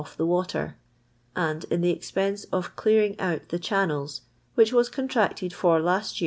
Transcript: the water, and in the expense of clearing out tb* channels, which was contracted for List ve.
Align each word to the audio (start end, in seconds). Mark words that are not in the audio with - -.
the 0.17 0.25
water, 0.25 0.75
and 1.35 1.63
in 1.65 1.81
the 1.81 1.91
expense 1.91 2.43
of 2.45 2.75
clearing 2.75 3.15
out 3.19 3.47
tb* 3.49 3.61
channels, 3.61 4.21
which 4.55 4.73
was 4.73 4.89
contracted 4.89 5.53
for 5.53 5.79
List 5.79 6.15
ve. 6.15 6.19